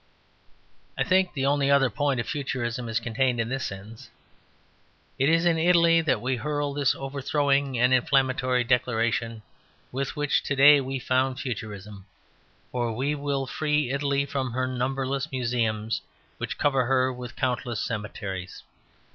[0.97, 4.09] I think the only other point of Futurism is contained in this sentence:
[5.19, 9.43] "It is in Italy that we hurl this overthrowing and inflammatory Declaration,
[9.91, 12.07] with which to day we found Futurism,
[12.71, 16.01] for we will free Italy from her numberless museums
[16.39, 18.63] which cover her with countless cemeteries."